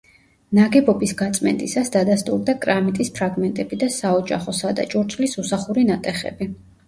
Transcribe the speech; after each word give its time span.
ნაგებობის 0.59 1.11
გაწმენდისას 1.19 1.91
დადასტურდა 1.95 2.55
კრამიტის 2.63 3.11
ფრაგმენტები 3.19 3.79
და 3.85 3.91
საოჯახო, 3.97 4.57
სადა 4.61 4.87
ჭურჭლის 4.95 5.39
უსახური 5.45 5.85
ნატეხები. 5.91 6.49